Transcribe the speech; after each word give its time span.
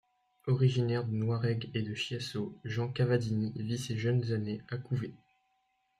Originaire 0.47 1.03
de 1.05 1.11
Noiraigue 1.15 1.69
et 1.75 1.83
de 1.83 1.93
Chiasso, 1.93 2.57
Jean 2.65 2.91
Cavadini 2.91 3.53
vit 3.55 3.77
ses 3.77 3.99
jeunes 3.99 4.31
années 4.31 4.63
à 4.71 4.77
Couvet. 4.77 5.13